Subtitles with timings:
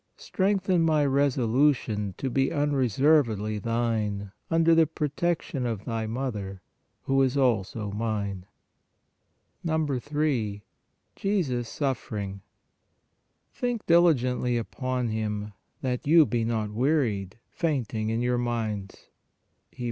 [0.17, 6.63] Strengthen my resolution to be unreservedly Thine under the protection of Thy Mother,
[7.03, 8.47] who is also mine.
[9.63, 10.63] 3.
[11.15, 12.41] JESUS SUFFERING
[13.53, 15.53] "Think diligently upon Him,...
[15.81, 19.07] that you be not wearied, fainting in your minds"
[19.71, 19.79] (Hebr.